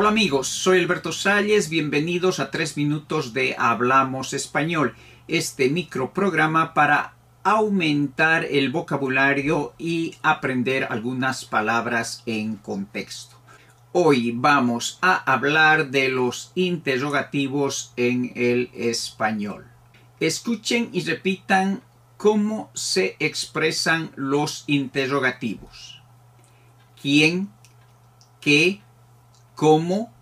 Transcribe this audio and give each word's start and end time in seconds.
Hola 0.00 0.10
amigos, 0.10 0.46
soy 0.46 0.78
Alberto 0.78 1.10
Salles, 1.10 1.70
bienvenidos 1.70 2.38
a 2.38 2.52
3 2.52 2.76
minutos 2.76 3.32
de 3.32 3.56
Hablamos 3.58 4.32
Español, 4.32 4.94
este 5.26 5.70
microprograma 5.70 6.72
para 6.72 7.14
aumentar 7.42 8.44
el 8.44 8.70
vocabulario 8.70 9.74
y 9.76 10.14
aprender 10.22 10.86
algunas 10.88 11.44
palabras 11.44 12.22
en 12.26 12.54
contexto. 12.54 13.40
Hoy 13.90 14.30
vamos 14.30 15.00
a 15.02 15.16
hablar 15.16 15.90
de 15.90 16.10
los 16.10 16.52
interrogativos 16.54 17.92
en 17.96 18.30
el 18.36 18.70
español. 18.74 19.66
Escuchen 20.20 20.90
y 20.92 21.00
repitan 21.00 21.82
cómo 22.16 22.70
se 22.72 23.16
expresan 23.18 24.12
los 24.14 24.62
interrogativos. 24.68 26.00
¿Quién? 27.02 27.50
¿Qué? 28.40 28.80
¿Cómo? 29.58 30.12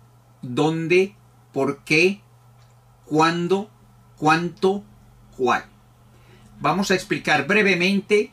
¿Dónde? 0.41 1.13
¿Por 1.53 1.83
qué? 1.83 2.21
¿Cuándo? 3.05 3.69
¿Cuánto? 4.17 4.83
¿Cuál? 5.37 5.63
Vamos 6.59 6.89
a 6.89 6.95
explicar 6.95 7.45
brevemente 7.45 8.31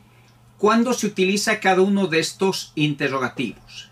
cuándo 0.57 0.95
se 0.95 1.05
utiliza 1.05 1.59
cada 1.59 1.83
uno 1.83 2.07
de 2.07 2.17
estos 2.17 2.71
interrogativos. 2.73 3.91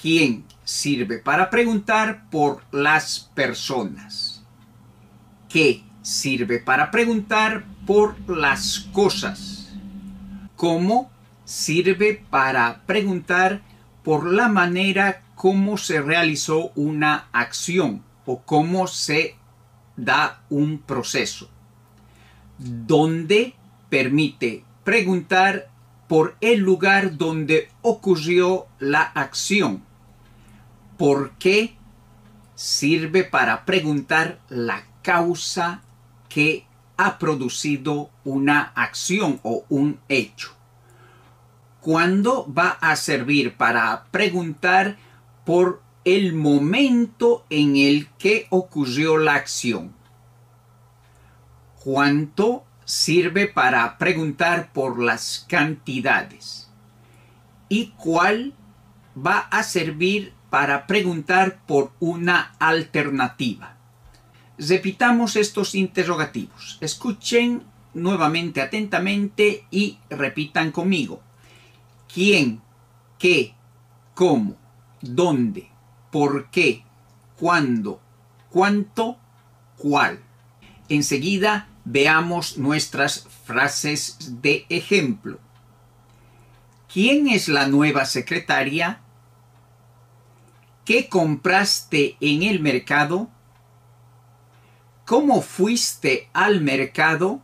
¿Quién 0.00 0.44
sirve 0.62 1.18
para 1.18 1.50
preguntar 1.50 2.30
por 2.30 2.62
las 2.70 3.18
personas? 3.34 4.44
¿Qué 5.48 5.82
sirve 6.02 6.60
para 6.60 6.92
preguntar 6.92 7.64
por 7.84 8.14
las 8.30 8.86
cosas? 8.92 9.72
¿Cómo 10.54 11.10
sirve 11.44 12.24
para 12.30 12.82
preguntar 12.86 13.60
por 14.08 14.24
la 14.24 14.48
manera 14.48 15.20
cómo 15.34 15.76
se 15.76 16.00
realizó 16.00 16.72
una 16.76 17.28
acción 17.30 18.02
o 18.24 18.40
cómo 18.40 18.86
se 18.86 19.36
da 19.98 20.40
un 20.48 20.78
proceso. 20.78 21.50
Donde 22.56 23.54
permite 23.90 24.64
preguntar 24.82 25.68
por 26.06 26.38
el 26.40 26.60
lugar 26.60 27.18
donde 27.18 27.68
ocurrió 27.82 28.66
la 28.78 29.02
acción. 29.02 29.82
¿Por 30.96 31.32
qué? 31.32 31.76
Sirve 32.54 33.24
para 33.24 33.66
preguntar 33.66 34.40
la 34.48 34.84
causa 35.02 35.82
que 36.30 36.64
ha 36.96 37.18
producido 37.18 38.08
una 38.24 38.72
acción 38.74 39.38
o 39.42 39.66
un 39.68 40.00
hecho. 40.08 40.57
¿Cuándo 41.88 42.46
va 42.52 42.76
a 42.82 42.96
servir 42.96 43.56
para 43.56 44.04
preguntar 44.10 44.98
por 45.46 45.80
el 46.04 46.34
momento 46.34 47.46
en 47.48 47.76
el 47.76 48.08
que 48.18 48.46
ocurrió 48.50 49.16
la 49.16 49.36
acción. 49.36 49.94
¿Cuánto 51.82 52.66
sirve 52.84 53.46
para 53.46 53.96
preguntar 53.96 54.70
por 54.74 55.02
las 55.02 55.46
cantidades? 55.48 56.70
¿Y 57.70 57.92
cuál 57.96 58.52
va 59.16 59.38
a 59.38 59.62
servir 59.62 60.34
para 60.50 60.86
preguntar 60.86 61.62
por 61.64 61.92
una 62.00 62.54
alternativa? 62.58 63.78
Repitamos 64.58 65.36
estos 65.36 65.74
interrogativos. 65.74 66.76
Escuchen 66.82 67.62
nuevamente 67.94 68.60
atentamente 68.60 69.64
y 69.70 69.98
repitan 70.10 70.70
conmigo. 70.70 71.22
¿Quién? 72.12 72.62
¿Qué? 73.18 73.54
¿Cómo? 74.14 74.56
dónde, 75.00 75.70
por 76.10 76.50
qué, 76.50 76.84
cuándo, 77.38 78.00
cuánto, 78.50 79.18
cuál. 79.76 80.20
Enseguida 80.88 81.68
veamos 81.84 82.58
nuestras 82.58 83.26
frases 83.44 84.16
de 84.42 84.66
ejemplo. 84.68 85.38
¿Quién 86.92 87.28
es 87.28 87.48
la 87.48 87.66
nueva 87.68 88.04
secretaria? 88.06 89.00
¿Qué 90.84 91.08
compraste 91.08 92.16
en 92.20 92.42
el 92.42 92.60
mercado? 92.60 93.28
¿Cómo 95.04 95.42
fuiste 95.42 96.28
al 96.32 96.62
mercado? 96.62 97.42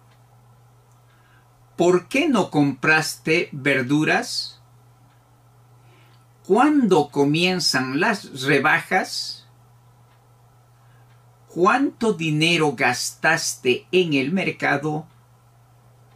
¿Por 1.77 2.09
qué 2.09 2.29
no 2.29 2.51
compraste 2.51 3.51
verduras? 3.53 4.54
¿Cuándo 6.47 7.09
comienzan 7.09 8.01
las 8.01 8.43
rebajas? 8.43 9.47
¿Cuánto 11.49 12.13
dinero 12.13 12.75
gastaste 12.77 13.87
en 13.93 14.13
el 14.13 14.31
mercado? 14.31 15.07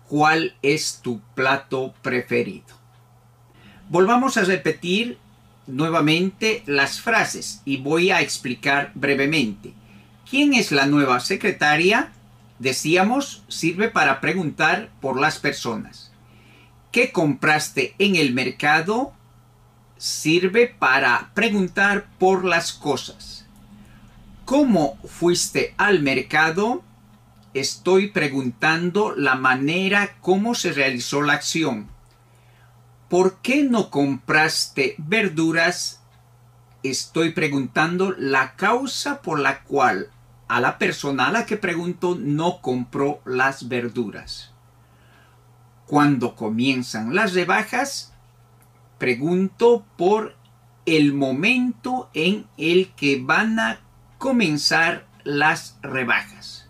¿Cuál 0.07 0.55
es 0.61 1.01
tu 1.03 1.21
plato 1.35 1.95
preferido? 2.03 2.77
Volvamos 3.89 4.37
a 4.37 4.43
repetir 4.43 5.17
nuevamente 5.67 6.63
las 6.67 7.01
frases 7.01 7.63
y 7.65 7.79
voy 7.79 8.11
a 8.11 8.21
explicar 8.21 8.93
brevemente. 8.95 9.73
¿Quién 10.29 10.53
es 10.53 10.73
la 10.73 10.85
nueva 10.85 11.21
secretaria? 11.21 12.13
Decíamos, 12.59 13.45
sirve 13.49 13.89
para 13.89 14.21
preguntar 14.21 14.91
por 15.01 15.19
las 15.19 15.39
personas. 15.39 16.13
¿Qué 16.93 17.13
compraste 17.13 17.95
en 17.99 18.17
el 18.17 18.35
mercado? 18.35 19.15
Sirve 19.99 20.69
para 20.69 21.31
preguntar 21.35 22.07
por 22.19 22.45
las 22.45 22.73
cosas. 22.73 23.47
¿Cómo 24.45 24.97
fuiste 25.05 25.75
al 25.77 26.01
mercado? 26.01 26.83
Estoy 27.53 28.09
preguntando 28.09 29.15
la 29.15 29.35
manera 29.35 30.17
cómo 30.21 30.55
se 30.55 30.73
realizó 30.73 31.21
la 31.21 31.35
acción. 31.35 31.89
¿Por 33.11 33.39
qué 33.41 33.65
no 33.65 33.91
compraste 33.91 34.95
verduras? 34.99 36.01
Estoy 36.83 37.33
preguntando 37.33 38.15
la 38.17 38.55
causa 38.55 39.21
por 39.21 39.41
la 39.41 39.65
cual 39.65 40.11
a 40.47 40.61
la 40.61 40.79
persona 40.79 41.29
a 41.29 41.33
la 41.33 41.47
que 41.47 41.57
pregunto 41.57 42.17
no 42.19 42.63
compró 42.63 43.21
las 43.25 43.69
verduras. 43.69 44.53
Cuando 45.87 46.37
comienzan 46.37 47.15
las 47.15 47.35
rebajas, 47.35 48.15
pregunto 48.99 49.87
por 49.97 50.37
el 50.87 51.15
momento 51.15 52.11
en 52.15 52.47
el 52.57 52.89
que 52.95 53.21
van 53.23 53.59
a 53.59 53.81
comenzar 54.19 55.07
las 55.25 55.79
rebajas. 55.83 56.69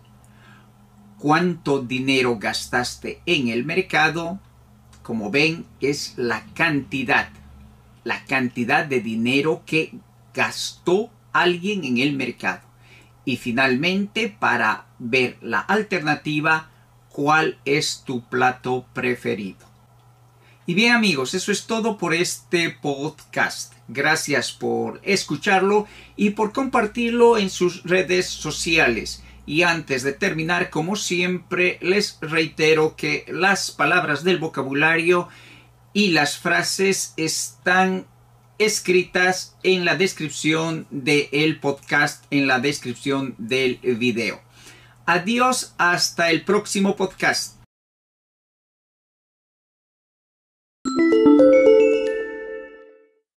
¿Cuánto 1.17 1.81
dinero 1.81 2.37
gastaste 2.37 3.21
en 3.25 3.49
el 3.49 3.65
mercado? 3.65 4.39
Como 5.03 5.31
ven, 5.31 5.65
es 5.81 6.13
la 6.17 6.45
cantidad, 6.53 7.29
la 8.03 8.23
cantidad 8.25 8.85
de 8.85 9.01
dinero 9.01 9.63
que 9.65 9.93
gastó 10.33 11.09
alguien 11.33 11.83
en 11.83 11.97
el 11.97 12.13
mercado. 12.13 12.61
Y 13.25 13.37
finalmente, 13.37 14.29
para 14.29 14.85
ver 14.97 15.37
la 15.41 15.59
alternativa, 15.59 16.69
¿cuál 17.09 17.57
es 17.65 18.03
tu 18.05 18.21
plato 18.21 18.85
preferido? 18.93 19.68
Y 20.69 20.75
bien 20.75 20.93
amigos, 20.93 21.33
eso 21.33 21.51
es 21.51 21.65
todo 21.65 21.97
por 21.97 22.13
este 22.13 22.69
podcast. 22.69 23.73
Gracias 23.87 24.51
por 24.51 25.01
escucharlo 25.01 25.87
y 26.15 26.29
por 26.29 26.53
compartirlo 26.53 27.39
en 27.39 27.49
sus 27.49 27.81
redes 27.85 28.27
sociales. 28.27 29.23
Y 29.47 29.63
antes 29.63 30.03
de 30.03 30.13
terminar, 30.13 30.69
como 30.69 30.95
siempre, 30.95 31.79
les 31.81 32.19
reitero 32.21 32.95
que 32.95 33.25
las 33.29 33.71
palabras 33.71 34.23
del 34.23 34.37
vocabulario 34.37 35.27
y 35.91 36.09
las 36.09 36.37
frases 36.37 37.15
están 37.17 38.05
escritas 38.59 39.57
en 39.63 39.85
la 39.85 39.95
descripción 39.95 40.85
del 40.91 41.59
podcast, 41.59 42.25
en 42.29 42.45
la 42.45 42.59
descripción 42.59 43.33
del 43.39 43.79
video. 43.97 44.39
Adiós, 45.07 45.73
hasta 45.79 46.29
el 46.29 46.43
próximo 46.43 46.95
podcast. 46.95 47.58